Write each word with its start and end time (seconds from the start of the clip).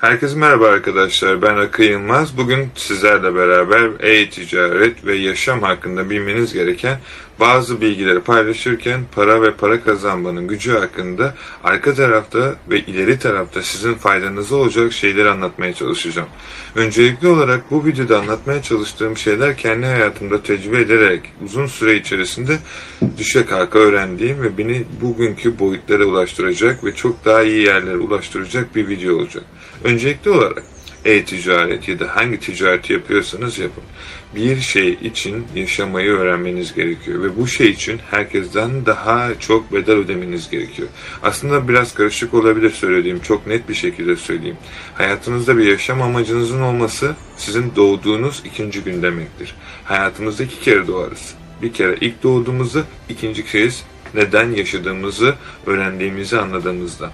Herkese 0.00 0.36
merhaba 0.36 0.68
arkadaşlar. 0.68 1.42
Ben 1.42 1.56
Akı 1.56 1.82
Yılmaz. 1.82 2.36
Bugün 2.36 2.70
sizlerle 2.74 3.34
beraber 3.34 3.90
e-ticaret 4.00 5.06
ve 5.06 5.16
yaşam 5.16 5.62
hakkında 5.62 6.10
bilmeniz 6.10 6.52
gereken 6.52 6.98
bazı 7.40 7.80
bilgileri 7.80 8.20
paylaşırken 8.20 9.00
para 9.14 9.42
ve 9.42 9.54
para 9.54 9.82
kazanmanın 9.82 10.48
gücü 10.48 10.72
hakkında 10.72 11.34
arka 11.64 11.94
tarafta 11.94 12.56
ve 12.70 12.80
ileri 12.80 13.18
tarafta 13.18 13.62
sizin 13.62 13.94
faydanıza 13.94 14.56
olacak 14.56 14.92
şeyleri 14.92 15.30
anlatmaya 15.30 15.74
çalışacağım. 15.74 16.28
Öncelikli 16.74 17.28
olarak 17.28 17.70
bu 17.70 17.86
videoda 17.86 18.18
anlatmaya 18.18 18.62
çalıştığım 18.62 19.16
şeyler 19.16 19.56
kendi 19.56 19.86
hayatımda 19.86 20.42
tecrübe 20.42 20.80
ederek 20.80 21.20
uzun 21.44 21.66
süre 21.66 21.96
içerisinde 21.96 22.58
düşe 23.18 23.46
kalka 23.46 23.78
öğrendiğim 23.78 24.42
ve 24.42 24.58
beni 24.58 24.84
bugünkü 25.00 25.58
boyutlara 25.58 26.04
ulaştıracak 26.04 26.84
ve 26.84 26.94
çok 26.94 27.24
daha 27.24 27.42
iyi 27.42 27.66
yerlere 27.66 27.96
ulaştıracak 27.96 28.76
bir 28.76 28.88
video 28.88 29.16
olacak. 29.16 29.44
Öncelikli 29.84 30.30
olarak 30.30 30.62
e-ticaret 31.04 31.88
ya 31.88 32.00
da 32.00 32.16
hangi 32.16 32.40
ticareti 32.40 32.92
yapıyorsanız 32.92 33.58
yapın. 33.58 33.84
Bir 34.34 34.60
şey 34.60 34.88
için 34.92 35.46
yaşamayı 35.54 36.10
öğrenmeniz 36.10 36.74
gerekiyor 36.74 37.22
ve 37.22 37.36
bu 37.36 37.46
şey 37.46 37.70
için 37.70 38.00
herkesten 38.10 38.86
daha 38.86 39.30
çok 39.40 39.72
bedel 39.72 39.94
ödemeniz 39.96 40.50
gerekiyor. 40.50 40.88
Aslında 41.22 41.68
biraz 41.68 41.94
karışık 41.94 42.34
olabilir 42.34 42.70
söylediğim, 42.70 43.20
çok 43.20 43.46
net 43.46 43.68
bir 43.68 43.74
şekilde 43.74 44.16
söyleyeyim. 44.16 44.56
Hayatınızda 44.94 45.58
bir 45.58 45.64
yaşam 45.64 46.02
amacınızın 46.02 46.60
olması 46.60 47.14
sizin 47.36 47.72
doğduğunuz 47.76 48.42
ikinci 48.44 48.80
gün 48.80 49.02
demektir. 49.02 49.54
Hayatımızda 49.84 50.44
iki 50.44 50.60
kere 50.60 50.86
doğarız. 50.86 51.34
Bir 51.62 51.72
kere 51.72 51.96
ilk 52.00 52.22
doğduğumuzu, 52.22 52.84
ikinci 53.08 53.44
kez 53.44 53.84
neden 54.14 54.50
yaşadığımızı 54.50 55.34
öğrendiğimizi 55.66 56.38
anladığımızda. 56.38 57.12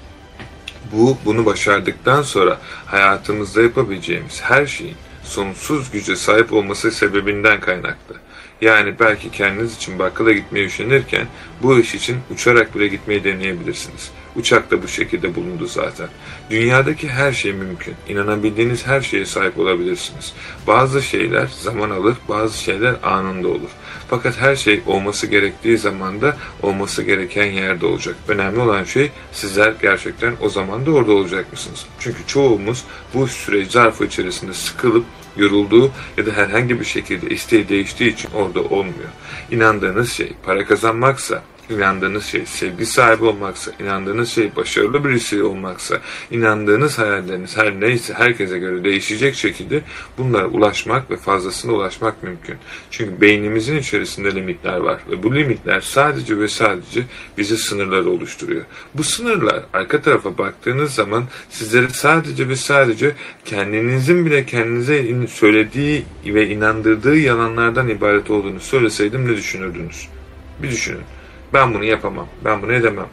Bu, 0.92 1.18
bunu 1.24 1.46
başardıktan 1.46 2.22
sonra 2.22 2.60
hayatımızda 2.86 3.62
yapabileceğimiz 3.62 4.42
her 4.42 4.66
şeyin 4.66 4.96
sonsuz 5.22 5.90
güce 5.90 6.16
sahip 6.16 6.52
olması 6.52 6.90
sebebinden 6.90 7.60
kaynaklı. 7.60 8.14
Yani 8.60 8.94
belki 9.00 9.30
kendiniz 9.30 9.76
için 9.76 9.98
bakkala 9.98 10.32
gitmeye 10.32 10.66
üşenirken 10.66 11.26
bu 11.62 11.78
iş 11.78 11.94
için 11.94 12.16
uçarak 12.30 12.74
bile 12.74 12.86
gitmeyi 12.86 13.24
deneyebilirsiniz. 13.24 14.10
Uçak 14.36 14.70
da 14.70 14.82
bu 14.82 14.88
şekilde 14.88 15.34
bulundu 15.34 15.66
zaten. 15.66 16.08
Dünyadaki 16.50 17.08
her 17.08 17.32
şey 17.32 17.52
mümkün. 17.52 17.94
İnanabildiğiniz 18.08 18.86
her 18.86 19.00
şeye 19.00 19.26
sahip 19.26 19.58
olabilirsiniz. 19.58 20.32
Bazı 20.66 21.02
şeyler 21.02 21.46
zaman 21.60 21.90
alır, 21.90 22.16
bazı 22.28 22.58
şeyler 22.58 22.94
anında 23.02 23.48
olur. 23.48 23.70
Fakat 24.10 24.40
her 24.40 24.56
şey 24.56 24.82
olması 24.86 25.26
gerektiği 25.26 25.78
zamanda 25.78 26.36
olması 26.62 27.02
gereken 27.02 27.44
yerde 27.44 27.86
olacak. 27.86 28.16
Önemli 28.28 28.60
olan 28.60 28.84
şey 28.84 29.10
sizler 29.32 29.74
gerçekten 29.82 30.34
o 30.40 30.48
zaman 30.48 30.86
da 30.86 30.90
orada 30.90 31.12
olacak 31.12 31.52
mısınız? 31.52 31.86
Çünkü 31.98 32.18
çoğumuz 32.26 32.84
bu 33.14 33.26
süreç 33.26 33.70
zarfı 33.70 34.04
içerisinde 34.04 34.54
sıkılıp 34.54 35.04
yorulduğu 35.36 35.90
ya 36.16 36.26
da 36.26 36.32
herhangi 36.32 36.80
bir 36.80 36.84
şekilde 36.84 37.34
isteği 37.34 37.68
değiştiği 37.68 38.12
için 38.12 38.30
orada 38.30 38.60
olmuyor. 38.62 39.10
İnandığınız 39.50 40.12
şey 40.12 40.32
para 40.42 40.64
kazanmaksa, 40.64 41.42
inandığınız 41.70 42.24
şey 42.24 42.46
sevgi 42.46 42.86
sahibi 42.86 43.24
olmaksa, 43.24 43.72
inandığınız 43.80 44.28
şey 44.28 44.56
başarılı 44.56 45.04
birisi 45.04 45.42
olmaksa, 45.42 46.00
inandığınız 46.30 46.98
hayalleriniz 46.98 47.56
her 47.56 47.80
neyse 47.80 48.14
herkese 48.14 48.58
göre 48.58 48.84
değişecek 48.84 49.34
şekilde 49.34 49.82
bunlara 50.18 50.46
ulaşmak 50.46 51.10
ve 51.10 51.16
fazlasına 51.16 51.72
ulaşmak 51.72 52.22
mümkün. 52.22 52.56
Çünkü 52.90 53.20
beynimizin 53.20 53.76
içerisinde 53.78 54.34
limitler 54.34 54.76
var 54.76 55.00
ve 55.10 55.22
bu 55.22 55.34
limitler 55.34 55.80
sadece 55.80 56.38
ve 56.38 56.48
sadece 56.48 57.02
bize 57.38 57.56
sınırları 57.56 58.10
oluşturuyor. 58.10 58.64
Bu 58.94 59.04
sınırlar 59.04 59.62
arka 59.72 60.02
tarafa 60.02 60.38
baktığınız 60.38 60.94
zaman 60.94 61.24
sizlere 61.50 61.88
sadece 61.88 62.48
ve 62.48 62.56
sadece 62.56 63.12
kendinizin 63.44 64.26
bile 64.26 64.46
kendinize 64.46 65.26
söylediği 65.28 66.04
ve 66.26 66.48
inandırdığı 66.48 67.16
yalanlardan 67.16 67.88
ibaret 67.88 68.30
olduğunu 68.30 68.60
söyleseydim 68.60 69.26
ne 69.28 69.36
düşünürdünüz? 69.36 70.08
Bir 70.62 70.70
düşünün. 70.70 71.04
Ben 71.54 71.74
bunu 71.74 71.84
yapamam, 71.84 72.28
ben 72.44 72.62
bunu 72.62 72.72
edemem. 72.72 73.06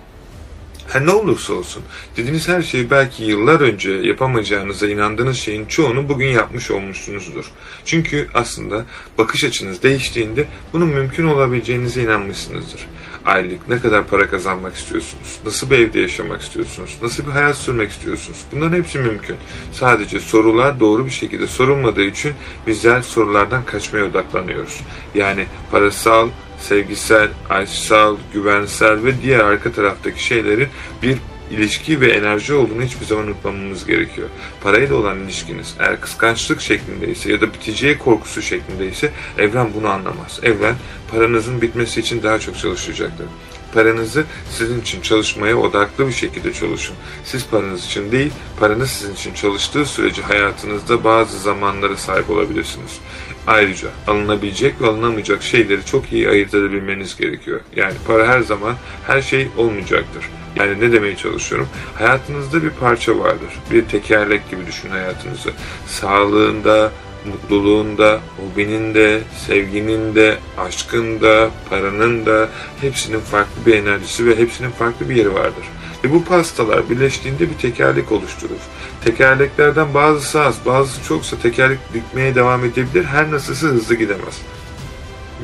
Her 0.88 1.06
ne 1.06 1.12
olursa 1.12 1.54
olsun, 1.54 1.84
dediğiniz 2.18 2.48
her 2.48 2.62
şeyi 2.62 2.92
belki 2.92 3.24
yıllar 3.24 3.60
önce 3.60 3.92
yapamayacağınıza 3.92 4.88
inandığınız 4.88 5.38
şeyin 5.38 5.66
çoğunu 5.66 6.10
bugün 6.10 6.28
yapmış 6.28 6.72
olmuşsunuzdur. 6.72 7.46
Çünkü 7.86 8.28
aslında 8.34 8.86
bakış 9.18 9.44
açınız 9.44 9.84
değiştiğinde 9.84 10.48
bunun 10.74 10.88
mümkün 10.88 11.28
olabileceğinize 11.28 12.04
inanmışsınızdır. 12.04 12.88
Aylık 13.26 13.70
ne 13.70 13.80
kadar 13.80 14.08
para 14.08 14.30
kazanmak 14.30 14.76
istiyorsunuz? 14.76 15.40
Nasıl 15.46 15.70
bir 15.70 15.80
evde 15.80 16.00
yaşamak 16.00 16.42
istiyorsunuz? 16.42 16.98
Nasıl 17.02 17.26
bir 17.28 17.32
hayat 17.32 17.56
sürmek 17.56 17.92
istiyorsunuz? 17.92 18.40
Bunların 18.52 18.78
hepsi 18.78 19.00
mümkün. 19.00 19.36
Sadece 19.72 20.20
sorular 20.20 20.80
doğru 20.80 21.06
bir 21.06 21.12
şekilde 21.12 21.48
sorulmadığı 21.48 22.04
için 22.04 22.34
bizler 22.68 23.02
sorulardan 23.02 23.66
kaçmaya 23.66 24.06
odaklanıyoruz. 24.06 24.82
Yani 25.16 25.46
parasal, 25.72 26.30
sevgisel, 26.62 27.30
aşksal, 27.50 28.18
güvensel 28.34 29.04
ve 29.04 29.22
diğer 29.22 29.40
arka 29.40 29.72
taraftaki 29.72 30.24
şeylerin 30.24 30.68
bir 31.04 31.18
ilişki 31.52 32.02
ve 32.02 32.12
enerji 32.12 32.54
olduğunu 32.54 32.82
hiçbir 32.82 33.06
zaman 33.06 33.28
unutmamamız 33.28 33.86
gerekiyor. 33.86 34.30
Parayla 34.62 34.96
olan 34.96 35.20
ilişkiniz 35.20 35.76
eğer 35.80 36.02
kıskançlık 36.02 36.62
şeklindeyse 36.62 37.32
ya 37.32 37.42
da 37.42 37.54
biteceği 37.54 37.98
korkusu 37.98 38.42
şeklindeyse 38.42 39.12
evren 39.38 39.68
bunu 39.76 39.90
anlamaz. 39.90 40.40
Evren 40.44 40.76
paranızın 41.12 41.62
bitmesi 41.62 42.00
için 42.00 42.24
daha 42.24 42.40
çok 42.40 42.58
çalışacaktır. 42.58 43.28
Paranızı 43.74 44.26
sizin 44.50 44.82
için 44.82 45.02
çalışmaya 45.02 45.58
odaklı 45.58 46.08
bir 46.08 46.14
şekilde 46.14 46.54
çalışın. 46.54 46.96
Siz 47.24 47.48
paranız 47.48 47.86
için 47.86 48.12
değil, 48.12 48.32
paranız 48.60 48.90
sizin 48.90 49.14
için 49.14 49.34
çalıştığı 49.34 49.86
sürece 49.86 50.22
hayatınızda 50.22 51.04
bazı 51.04 51.40
zamanlara 51.40 51.98
sahip 51.98 52.30
olabilirsiniz. 52.30 53.00
Ayrıca 53.48 53.90
alınabilecek 54.08 54.82
ve 54.82 54.88
alınamayacak 54.88 55.44
şeyleri 55.44 55.86
çok 55.86 56.14
iyi 56.14 56.30
ayırt 56.30 56.54
edebilmeniz 56.54 57.18
gerekiyor. 57.18 57.60
Yani 57.76 57.94
para 58.08 58.28
her 58.28 58.40
zaman 58.42 58.76
her 59.08 59.22
şey 59.22 59.48
olmayacaktır. 59.58 60.30
Yani 60.56 60.80
ne 60.80 60.92
demeye 60.92 61.16
çalışıyorum? 61.16 61.70
Hayatınızda 61.98 62.64
bir 62.64 62.70
parça 62.70 63.20
vardır. 63.20 63.50
Bir 63.72 63.86
tekerlek 63.86 64.52
gibi 64.52 64.68
düşünün 64.68 64.92
hayatınızı. 64.92 65.50
Sağlığında, 65.88 66.92
mutluluğunda, 67.26 68.20
hobinin 68.38 68.94
de, 68.94 69.22
sevginin 69.48 70.16
de, 70.16 70.38
aşkın 70.58 71.22
da, 71.22 71.50
paranın 71.70 72.26
da 72.26 72.50
hepsinin 72.82 73.20
farklı 73.20 73.66
bir 73.66 73.74
enerjisi 73.74 74.26
ve 74.26 74.38
hepsinin 74.38 74.72
farklı 74.72 75.10
bir 75.10 75.16
yeri 75.16 75.34
vardır. 75.34 75.66
Ve 76.04 76.12
bu 76.12 76.24
pastalar 76.24 76.90
birleştiğinde 76.90 77.50
bir 77.50 77.58
tekerlek 77.58 78.12
oluşturur. 78.12 78.60
Tekerleklerden 79.06 79.94
bazısı 79.94 80.42
az, 80.42 80.56
bazısı 80.66 81.04
çoksa 81.04 81.38
tekerlek 81.38 81.80
dikmeye 81.94 82.36
devam 82.36 82.66
edebilir, 82.66 83.04
her 83.04 83.32
nasılsa 83.32 83.68
hızlı 83.68 83.96
gidemez. 83.96 84.42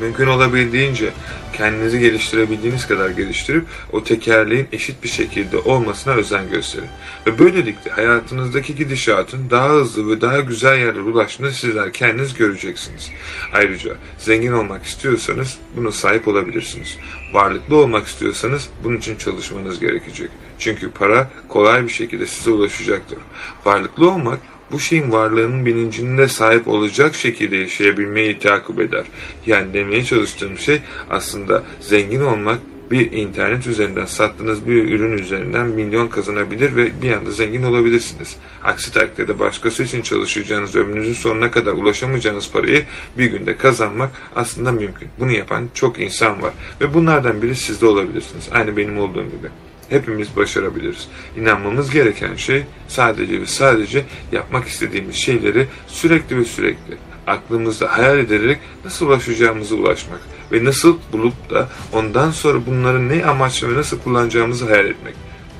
Mümkün 0.00 0.26
olabildiğince 0.26 1.12
kendinizi 1.52 2.00
geliştirebildiğiniz 2.00 2.86
kadar 2.86 3.10
geliştirip 3.10 3.64
o 3.92 4.04
tekerleğin 4.04 4.68
eşit 4.72 5.02
bir 5.02 5.08
şekilde 5.08 5.58
olmasına 5.58 6.14
özen 6.14 6.50
gösterin. 6.50 6.88
Ve 7.26 7.38
böylelikle 7.38 7.90
hayatınızdaki 7.90 8.74
gidişatın 8.74 9.50
daha 9.50 9.68
hızlı 9.68 10.10
ve 10.10 10.20
daha 10.20 10.40
güzel 10.40 10.78
yerlere 10.78 11.00
ulaştığını 11.00 11.52
sizler 11.52 11.92
kendiniz 11.92 12.34
göreceksiniz. 12.34 13.10
Ayrıca 13.52 13.96
zengin 14.18 14.52
olmak 14.52 14.84
istiyorsanız 14.84 15.58
buna 15.76 15.92
sahip 15.92 16.28
olabilirsiniz. 16.28 16.98
Varlıklı 17.32 17.76
olmak 17.76 18.06
istiyorsanız 18.06 18.68
bunun 18.84 18.96
için 18.96 19.16
çalışmanız 19.16 19.80
gerekecek. 19.80 20.30
Çünkü 20.58 20.90
para 20.90 21.30
kolay 21.48 21.84
bir 21.84 21.92
şekilde 21.92 22.26
size 22.26 22.50
ulaşacaktır. 22.50 23.18
Varlıklı 23.64 24.10
olmak 24.10 24.38
bu 24.72 24.80
şeyin 24.80 25.12
varlığının 25.12 25.66
bilincinde 25.66 26.28
sahip 26.28 26.68
olacak 26.68 27.14
şekilde 27.14 27.56
yaşayabilmeyi 27.56 28.38
takip 28.38 28.80
eder. 28.80 29.04
Yani 29.46 29.74
demeye 29.74 30.04
çalıştığım 30.04 30.58
şey 30.58 30.80
aslında 31.10 31.62
zengin 31.80 32.20
olmak 32.20 32.58
bir 32.90 33.12
internet 33.12 33.66
üzerinden 33.66 34.04
sattığınız 34.04 34.66
bir 34.66 34.84
ürün 34.84 35.18
üzerinden 35.18 35.66
milyon 35.66 36.08
kazanabilir 36.08 36.76
ve 36.76 37.02
bir 37.02 37.12
anda 37.12 37.30
zengin 37.30 37.62
olabilirsiniz. 37.62 38.36
Aksi 38.64 38.92
takdirde 38.92 39.38
başkası 39.38 39.82
için 39.82 40.02
çalışacağınız 40.02 40.76
ömrünüzün 40.76 41.12
sonuna 41.12 41.50
kadar 41.50 41.72
ulaşamayacağınız 41.72 42.52
parayı 42.52 42.84
bir 43.18 43.26
günde 43.26 43.56
kazanmak 43.56 44.10
aslında 44.36 44.72
mümkün. 44.72 45.08
Bunu 45.18 45.32
yapan 45.32 45.68
çok 45.74 46.00
insan 46.00 46.42
var 46.42 46.52
ve 46.80 46.94
bunlardan 46.94 47.42
biri 47.42 47.56
sizde 47.56 47.86
olabilirsiniz. 47.86 48.48
Aynı 48.52 48.76
benim 48.76 48.98
olduğum 48.98 49.24
gibi 49.24 49.48
hepimiz 49.88 50.36
başarabiliriz. 50.36 51.08
İnanmamız 51.36 51.90
gereken 51.90 52.36
şey 52.36 52.64
sadece 52.88 53.40
ve 53.40 53.46
sadece 53.46 54.04
yapmak 54.32 54.68
istediğimiz 54.68 55.16
şeyleri 55.16 55.66
sürekli 55.86 56.38
ve 56.38 56.44
sürekli 56.44 56.96
aklımızda 57.26 57.98
hayal 57.98 58.18
ederek 58.18 58.58
nasıl 58.84 59.06
ulaşacağımızı 59.06 59.76
ulaşmak 59.76 60.20
ve 60.52 60.64
nasıl 60.64 60.98
bulup 61.12 61.50
da 61.50 61.68
ondan 61.92 62.30
sonra 62.30 62.66
bunları 62.66 63.08
ne 63.08 63.24
amaçla 63.24 63.70
ve 63.70 63.74
nasıl 63.74 63.98
kullanacağımızı 64.00 64.64
hayal 64.64 64.86
etmek. 64.86 65.14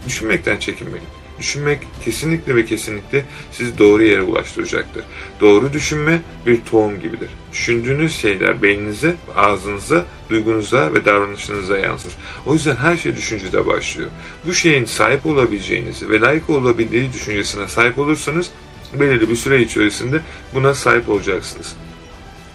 Düşünmekten 0.06 0.56
çekinmeyin. 0.56 1.17
Düşünmek 1.38 1.78
kesinlikle 2.04 2.56
ve 2.56 2.64
kesinlikle 2.64 3.24
sizi 3.52 3.78
doğru 3.78 4.02
yere 4.02 4.22
ulaştıracaktır. 4.22 5.04
Doğru 5.40 5.72
düşünme 5.72 6.20
bir 6.46 6.60
tohum 6.60 7.00
gibidir. 7.00 7.28
Düşündüğünüz 7.52 8.16
şeyler 8.16 8.62
beyninize, 8.62 9.16
ağzınıza, 9.36 10.04
duygunuza 10.30 10.94
ve 10.94 11.04
davranışınıza 11.04 11.78
yansır. 11.78 12.12
O 12.46 12.54
yüzden 12.54 12.76
her 12.76 12.96
şey 12.96 13.16
düşüncede 13.16 13.66
başlıyor. 13.66 14.10
Bu 14.46 14.54
şeyin 14.54 14.84
sahip 14.84 15.26
olabileceğinizi 15.26 16.10
ve 16.10 16.20
layık 16.20 16.50
olabildiği 16.50 17.12
düşüncesine 17.12 17.68
sahip 17.68 17.98
olursanız 17.98 18.50
belirli 18.94 19.30
bir 19.30 19.36
süre 19.36 19.62
içerisinde 19.62 20.20
buna 20.54 20.74
sahip 20.74 21.08
olacaksınız. 21.08 21.76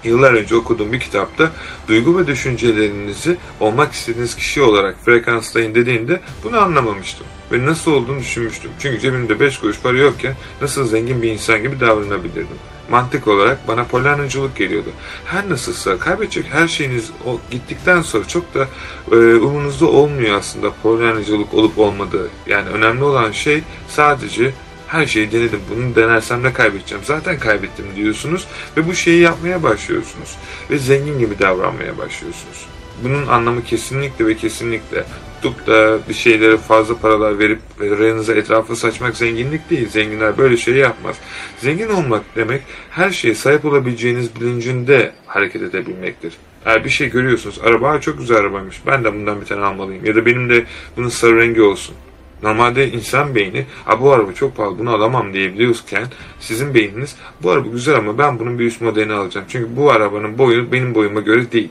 Yıllar 0.03 0.33
önce 0.33 0.55
okuduğum 0.55 0.93
bir 0.93 0.99
kitapta 0.99 1.51
duygu 1.87 2.17
ve 2.17 2.27
düşüncelerinizi 2.27 3.37
olmak 3.59 3.93
istediğiniz 3.93 4.35
kişi 4.35 4.61
olarak 4.61 4.95
frekanslayın 5.05 5.75
dediğinde 5.75 6.21
bunu 6.43 6.57
anlamamıştım. 6.57 7.27
Ve 7.51 7.65
nasıl 7.65 7.91
olduğunu 7.91 8.19
düşünmüştüm. 8.19 8.71
Çünkü 8.79 8.99
cebimde 8.99 9.39
5 9.39 9.57
kuruş 9.57 9.79
para 9.79 9.97
yokken 9.97 10.35
nasıl 10.61 10.87
zengin 10.87 11.21
bir 11.21 11.31
insan 11.31 11.61
gibi 11.61 11.79
davranabilirdim. 11.79 12.57
Mantık 12.89 13.27
olarak 13.27 13.67
bana 13.67 13.83
polyanacılık 13.83 14.55
geliyordu. 14.55 14.89
Her 15.25 15.49
nasılsa 15.49 15.99
kaybedecek 15.99 16.45
her 16.51 16.67
şeyiniz 16.67 17.11
o, 17.25 17.39
gittikten 17.51 18.01
sonra 18.01 18.27
çok 18.27 18.53
da 18.53 18.67
e, 19.11 19.15
umurunuzda 19.15 19.85
olmuyor 19.85 20.37
aslında 20.37 20.71
polyanacılık 20.83 21.53
olup 21.53 21.79
olmadığı. 21.79 22.29
Yani 22.47 22.69
önemli 22.69 23.03
olan 23.03 23.31
şey 23.31 23.63
sadece 23.87 24.53
her 24.93 25.05
şeyi 25.05 25.31
denedim. 25.31 25.59
Bunu 25.69 25.95
denersem 25.95 26.43
ne 26.43 26.53
kaybedeceğim? 26.53 27.03
Zaten 27.03 27.39
kaybettim 27.39 27.85
diyorsunuz 27.95 28.47
ve 28.77 28.87
bu 28.87 28.93
şeyi 28.93 29.21
yapmaya 29.21 29.63
başlıyorsunuz. 29.63 30.37
Ve 30.69 30.77
zengin 30.77 31.19
gibi 31.19 31.39
davranmaya 31.39 31.97
başlıyorsunuz. 31.97 32.67
Bunun 33.03 33.27
anlamı 33.27 33.63
kesinlikle 33.63 34.27
ve 34.27 34.37
kesinlikle 34.37 35.03
tutup 35.41 35.67
da 35.67 35.99
bir 36.09 36.13
şeylere 36.13 36.57
fazla 36.57 36.97
paralar 36.97 37.39
verip 37.39 37.59
rayınıza 37.79 38.33
etrafa 38.33 38.75
saçmak 38.75 39.17
zenginlik 39.17 39.69
değil. 39.69 39.89
Zenginler 39.89 40.37
böyle 40.37 40.57
şey 40.57 40.73
yapmaz. 40.73 41.15
Zengin 41.57 41.89
olmak 41.89 42.23
demek 42.35 42.61
her 42.89 43.11
şeye 43.11 43.35
sahip 43.35 43.65
olabileceğiniz 43.65 44.35
bilincinde 44.35 45.11
hareket 45.27 45.61
edebilmektir. 45.61 46.33
Eğer 46.65 46.85
bir 46.85 46.89
şey 46.89 47.09
görüyorsunuz, 47.09 47.59
araba 47.63 47.99
çok 47.99 48.17
güzel 48.17 48.37
arabaymış, 48.37 48.81
ben 48.87 49.03
de 49.03 49.13
bundan 49.13 49.41
bir 49.41 49.45
tane 49.45 49.65
almalıyım. 49.65 50.05
Ya 50.05 50.15
da 50.15 50.25
benim 50.25 50.49
de 50.49 50.65
bunun 50.97 51.09
sarı 51.09 51.37
rengi 51.37 51.61
olsun. 51.61 51.95
Normalde 52.43 52.91
insan 52.91 53.35
beyni 53.35 53.65
bu 54.01 54.11
araba 54.11 54.33
çok 54.33 54.57
pahalı 54.57 54.79
bunu 54.79 54.89
alamam 54.89 55.33
diyebiliyorken 55.33 56.07
sizin 56.39 56.73
beyniniz 56.73 57.15
bu 57.43 57.51
araba 57.51 57.67
güzel 57.67 57.95
ama 57.95 58.17
ben 58.17 58.39
bunun 58.39 58.59
bir 58.59 58.65
üst 58.65 58.81
modelini 58.81 59.13
alacağım. 59.13 59.45
Çünkü 59.49 59.75
bu 59.75 59.91
arabanın 59.91 60.37
boyu 60.37 60.71
benim 60.71 60.95
boyuma 60.95 61.19
göre 61.19 61.51
değil. 61.51 61.69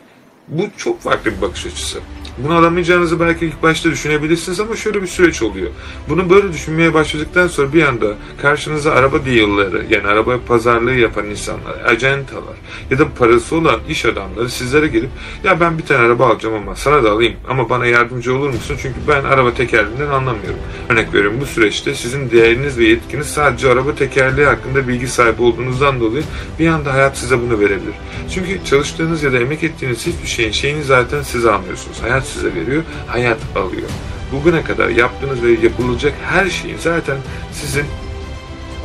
Bu 0.49 0.67
çok 0.77 1.01
farklı 1.01 1.37
bir 1.37 1.41
bakış 1.41 1.67
açısı. 1.67 2.01
Bunu 2.39 2.55
alamayacağınızı 2.55 3.21
belki 3.21 3.47
ilk 3.47 3.63
başta 3.63 3.91
düşünebilirsiniz 3.91 4.61
ama 4.61 4.77
şöyle 4.77 5.03
bir 5.03 5.07
süreç 5.07 5.43
oluyor. 5.43 5.71
Bunu 6.09 6.31
böyle 6.31 6.53
düşünmeye 6.53 6.95
başladıktan 6.95 7.47
sonra 7.47 7.73
bir 7.73 7.83
anda 7.83 8.07
karşınıza 8.43 8.93
araba 8.93 9.25
deal'ları 9.25 9.85
yani 9.91 10.07
araba 10.07 10.39
pazarlığı 10.49 10.95
yapan 10.95 11.27
insanlar, 11.27 11.81
acentalar 11.87 12.57
ya 12.91 12.99
da 12.99 13.09
parası 13.19 13.57
olan 13.57 13.81
iş 13.89 14.05
adamları 14.05 14.51
sizlere 14.51 14.87
gelip 14.87 15.11
ya 15.45 15.61
ben 15.61 15.79
bir 15.79 15.83
tane 15.83 16.01
araba 16.01 16.27
alacağım 16.27 16.55
ama 16.55 16.77
sana 16.77 17.05
da 17.05 17.11
alayım 17.11 17.35
ama 17.49 17.71
bana 17.71 17.87
yardımcı 17.87 18.37
olur 18.37 18.51
musun? 18.51 18.77
Çünkü 18.83 18.97
ben 19.09 19.25
araba 19.25 19.55
tekerleğinden 19.55 20.09
anlamıyorum. 20.09 20.59
Örnek 20.89 21.15
veriyorum 21.15 21.39
bu 21.41 21.47
süreçte 21.47 21.95
sizin 21.95 22.31
değeriniz 22.31 22.79
ve 22.79 22.85
yetkiniz 22.85 23.27
sadece 23.27 23.73
araba 23.73 23.95
tekerleği 23.95 24.47
hakkında 24.47 24.89
bilgi 24.89 25.09
sahibi 25.09 25.43
olduğunuzdan 25.43 26.01
dolayı 26.01 26.25
bir 26.59 26.69
anda 26.69 26.93
hayat 26.93 27.19
size 27.19 27.41
bunu 27.41 27.61
verebilir. 27.61 27.95
Çünkü 28.35 28.65
çalıştığınız 28.65 29.23
ya 29.23 29.33
da 29.33 29.39
emek 29.39 29.65
ettiğiniz 29.65 30.07
hiçbir 30.07 30.29
şeyin 30.29 30.53
şeyini 30.53 30.83
zaten 30.83 31.23
siz 31.23 31.47
almıyorsunuz. 31.47 31.97
Hayat 32.23 32.35
size 32.35 32.55
veriyor, 32.55 32.83
hayat 33.07 33.39
alıyor. 33.57 33.89
Bugüne 34.33 34.63
kadar 34.65 34.89
yaptığınız 34.89 35.43
ve 35.43 35.51
yapılacak 35.51 36.13
her 36.31 36.51
şeyin 36.51 36.79
zaten 36.79 37.17
sizin 37.53 37.85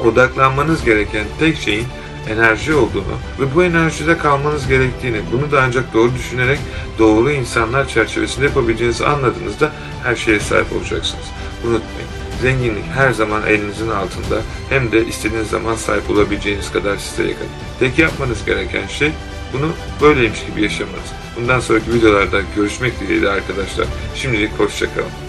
odaklanmanız 0.05 0.83
gereken 0.83 1.25
tek 1.39 1.57
şeyin 1.57 1.87
enerji 2.29 2.73
olduğunu 2.73 3.15
ve 3.39 3.55
bu 3.55 3.63
enerjide 3.63 4.17
kalmanız 4.17 4.67
gerektiğini, 4.67 5.17
bunu 5.31 5.51
da 5.51 5.61
ancak 5.61 5.93
doğru 5.93 6.15
düşünerek 6.15 6.59
doğru 6.99 7.31
insanlar 7.31 7.87
çerçevesinde 7.87 8.45
yapabileceğinizi 8.45 9.05
anladığınızda 9.05 9.71
her 10.03 10.15
şeye 10.15 10.39
sahip 10.39 10.73
olacaksınız. 10.73 11.25
Unutmayın. 11.63 12.09
Zenginlik 12.41 12.85
her 12.95 13.11
zaman 13.11 13.47
elinizin 13.47 13.89
altında 13.89 14.41
hem 14.69 14.91
de 14.91 15.05
istediğiniz 15.05 15.49
zaman 15.49 15.75
sahip 15.75 16.09
olabileceğiniz 16.09 16.71
kadar 16.71 16.97
size 16.97 17.23
yakın. 17.23 17.47
Tek 17.79 17.99
yapmanız 17.99 18.45
gereken 18.45 18.87
şey 18.87 19.11
bunu 19.53 19.71
böyleymiş 20.01 20.45
gibi 20.45 20.61
yaşamanız. 20.61 21.11
Bundan 21.35 21.59
sonraki 21.59 21.93
videolarda 21.93 22.41
görüşmek 22.55 22.99
dileğiyle 22.99 23.29
arkadaşlar. 23.29 23.87
Şimdilik 24.15 24.59
hoşçakalın. 24.59 25.26